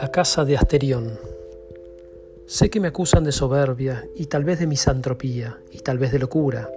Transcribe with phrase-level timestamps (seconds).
[0.00, 1.18] La casa de Asterión.
[2.46, 6.18] Sé que me acusan de soberbia y tal vez de misantropía y tal vez de
[6.18, 6.70] locura.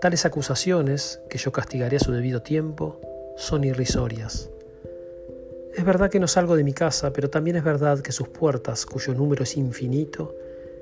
[0.00, 3.00] Tales acusaciones, que yo castigaré a su debido tiempo,
[3.36, 4.48] son irrisorias.
[5.76, 8.86] Es verdad que no salgo de mi casa, pero también es verdad que sus puertas,
[8.86, 10.34] cuyo número es infinito,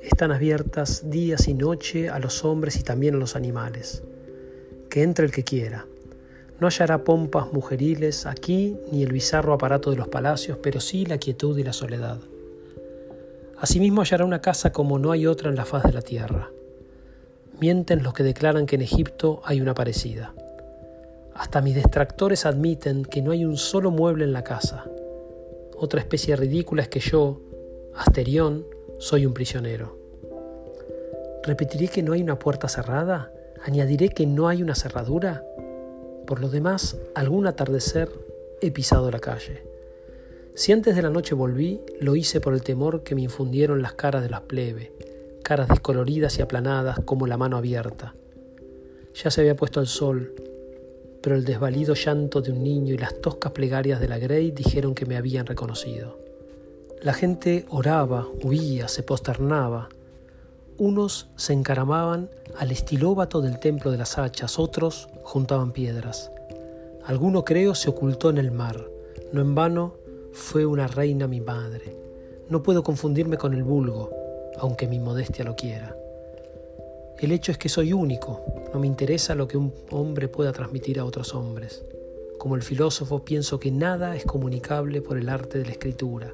[0.00, 4.02] están abiertas días y noche a los hombres y también a los animales.
[4.88, 5.86] Que entre el que quiera.
[6.60, 11.16] No hallará pompas mujeriles aquí ni el bizarro aparato de los palacios, pero sí la
[11.16, 12.18] quietud y la soledad.
[13.58, 16.50] Asimismo hallará una casa como no hay otra en la faz de la tierra.
[17.60, 20.34] Mienten los que declaran que en Egipto hay una parecida.
[21.34, 24.84] Hasta mis detractores admiten que no hay un solo mueble en la casa.
[25.76, 27.40] Otra especie ridícula es que yo,
[27.94, 28.66] Asterión,
[28.98, 29.96] soy un prisionero.
[31.42, 33.32] ¿Repetiré que no hay una puerta cerrada?
[33.64, 35.42] ¿Añadiré que no hay una cerradura?
[36.30, 38.08] Por lo demás, algún atardecer
[38.60, 39.64] he pisado la calle.
[40.54, 43.94] Si antes de la noche volví, lo hice por el temor que me infundieron las
[43.94, 44.92] caras de las plebe,
[45.42, 48.14] caras descoloridas y aplanadas como la mano abierta.
[49.12, 50.32] Ya se había puesto el sol,
[51.20, 54.94] pero el desvalido llanto de un niño y las toscas plegarias de la Grey dijeron
[54.94, 56.20] que me habían reconocido.
[57.02, 59.88] La gente oraba, huía, se posternaba,
[60.80, 66.32] unos se encaramaban al estilóbato del templo de las hachas, otros juntaban piedras.
[67.04, 68.82] Alguno, creo, se ocultó en el mar.
[69.30, 69.94] No en vano
[70.32, 71.94] fue una reina mi madre.
[72.48, 74.10] No puedo confundirme con el vulgo,
[74.58, 75.94] aunque mi modestia lo quiera.
[77.18, 80.98] El hecho es que soy único, no me interesa lo que un hombre pueda transmitir
[80.98, 81.84] a otros hombres.
[82.38, 86.32] Como el filósofo pienso que nada es comunicable por el arte de la escritura.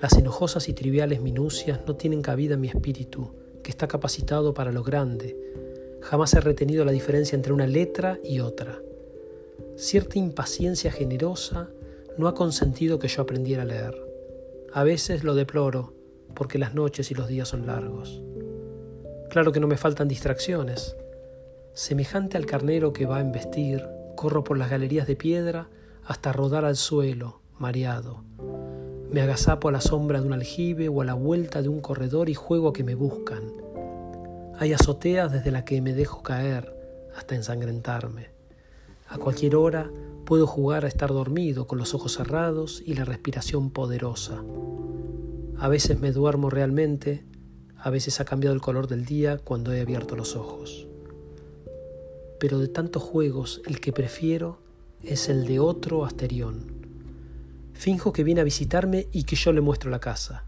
[0.00, 4.72] Las enojosas y triviales minucias no tienen cabida en mi espíritu, que está capacitado para
[4.72, 5.36] lo grande.
[6.00, 8.80] Jamás he retenido la diferencia entre una letra y otra.
[9.76, 11.68] Cierta impaciencia generosa
[12.16, 13.94] no ha consentido que yo aprendiera a leer.
[14.72, 15.92] A veces lo deploro,
[16.34, 18.22] porque las noches y los días son largos.
[19.28, 20.96] Claro que no me faltan distracciones.
[21.74, 23.86] Semejante al carnero que va a embestir,
[24.16, 25.68] corro por las galerías de piedra
[26.04, 28.24] hasta rodar al suelo, mareado.
[29.12, 32.28] Me agazapo a la sombra de un aljibe o a la vuelta de un corredor
[32.28, 33.42] y juego a que me buscan.
[34.56, 36.72] Hay azoteas desde las que me dejo caer
[37.16, 38.28] hasta ensangrentarme.
[39.08, 39.90] A cualquier hora
[40.24, 44.44] puedo jugar a estar dormido con los ojos cerrados y la respiración poderosa.
[45.58, 47.24] A veces me duermo realmente,
[47.78, 50.86] a veces ha cambiado el color del día cuando he abierto los ojos.
[52.38, 54.58] Pero de tantos juegos el que prefiero
[55.02, 56.69] es el de otro Asterión
[57.80, 60.44] Finjo que viene a visitarme y que yo le muestro la casa.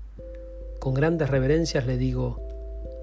[0.79, 2.47] Con grandes reverencias le digo,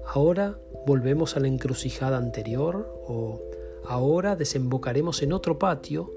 [0.06, 3.40] ahora volvemos a la encrucijada anterior o
[3.88, 6.12] ahora desembocaremos en otro patio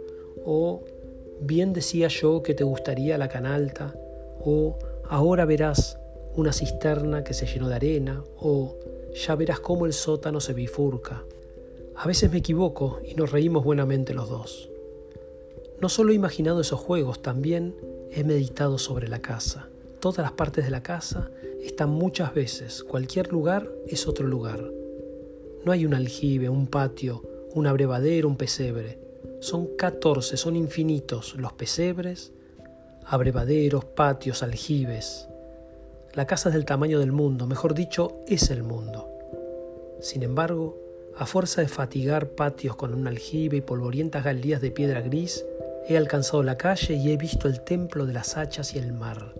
[0.46, 0.84] o
[1.41, 3.96] bien decía yo que te gustaría la canalta
[4.46, 4.78] o
[5.09, 5.97] ahora verás
[6.35, 8.78] una cisterna que se llenó de arena o
[9.16, 11.23] ya verás cómo el sótano se bifurca.
[11.96, 14.69] A veces me equivoco y nos reímos buenamente los dos.
[15.81, 17.73] No solo he imaginado esos juegos, también
[18.16, 19.69] He meditado sobre la casa.
[20.00, 21.31] Todas las partes de la casa
[21.63, 22.84] están muchas veces.
[22.84, 24.63] Cualquier lugar es otro lugar.
[25.66, 27.23] No hay un aljibe, un patio,
[27.56, 29.00] un abrevadero, un pesebre.
[29.40, 32.34] Son catorce, son infinitos los pesebres,
[33.07, 35.28] abrevaderos, patios, aljibes.
[36.13, 39.09] La casa es del tamaño del mundo, mejor dicho, es el mundo.
[40.02, 40.78] Sin embargo,
[41.18, 45.44] a fuerza de fatigar patios con un aljibe y polvorientas galerías de piedra gris,
[45.88, 49.34] He alcanzado la calle y he visto el templo de las hachas y el mar.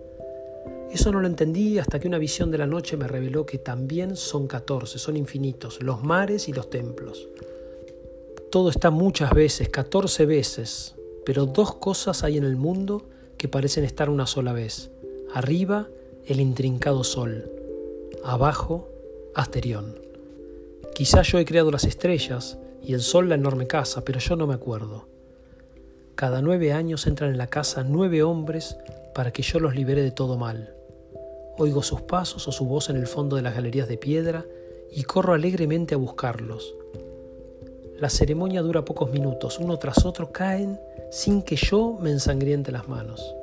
[0.90, 4.14] Eso no lo entendí hasta que una visión de la noche me reveló que también
[4.14, 7.28] son catorce, son infinitos, los mares y los templos.
[8.50, 10.94] Todo está muchas veces, catorce veces,
[11.24, 14.90] pero dos cosas hay en el mundo que parecen estar una sola vez.
[15.32, 15.88] Arriba,
[16.26, 17.50] el intrincado sol.
[18.22, 18.88] Abajo,
[19.34, 19.98] Asterión.
[20.94, 24.46] Quizá yo he creado las estrellas y el sol la enorme casa, pero yo no
[24.46, 25.08] me acuerdo.
[26.14, 28.76] Cada nueve años entran en la casa nueve hombres
[29.14, 30.72] para que yo los libere de todo mal.
[31.58, 34.44] Oigo sus pasos o su voz en el fondo de las galerías de piedra
[34.92, 36.76] y corro alegremente a buscarlos.
[37.98, 40.78] La ceremonia dura pocos minutos, uno tras otro caen
[41.10, 43.34] sin que yo me ensangriente las manos.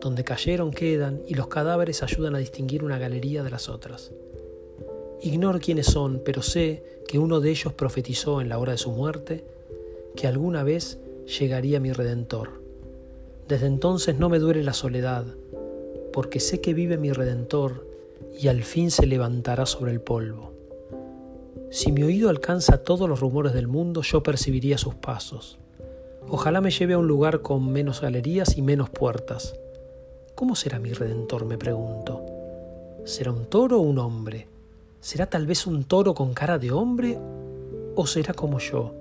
[0.00, 4.12] Donde cayeron quedan y los cadáveres ayudan a distinguir una galería de las otras.
[5.22, 8.90] Ignoro quiénes son, pero sé que uno de ellos profetizó en la hora de su
[8.90, 9.44] muerte
[10.14, 12.62] que alguna vez llegaría mi Redentor.
[13.46, 15.26] Desde entonces no me duele la soledad,
[16.12, 17.86] porque sé que vive mi Redentor
[18.38, 20.52] y al fin se levantará sobre el polvo.
[21.70, 25.58] Si mi oído alcanza todos los rumores del mundo, yo percibiría sus pasos.
[26.30, 29.54] Ojalá me lleve a un lugar con menos galerías y menos puertas.
[30.34, 31.44] ¿Cómo será mi redentor?
[31.44, 32.24] me pregunto.
[33.04, 34.46] ¿Será un toro o un hombre?
[35.00, 37.18] ¿Será tal vez un toro con cara de hombre
[37.94, 38.94] o será como yo?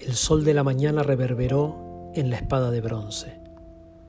[0.00, 3.40] El sol de la mañana reverberó en la espada de bronce.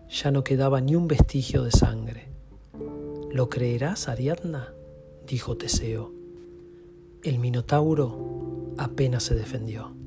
[0.10, 2.30] Ya no quedaba ni un vestigio de sangre.
[3.32, 4.74] ¿Lo creerás, Ariadna?
[5.28, 6.14] dijo Teseo.
[7.24, 9.99] El Minotauro apenas se defendió.